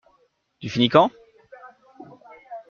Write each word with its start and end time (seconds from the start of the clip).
Tu 0.59 0.67
finis 0.67 0.89
quand? 0.89 1.11